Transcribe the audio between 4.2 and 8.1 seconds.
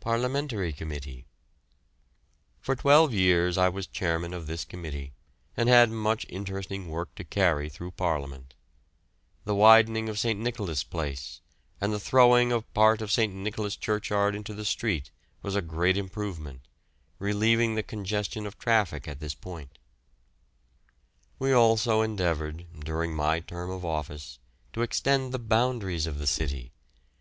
of this committee, and had much interesting work to carry through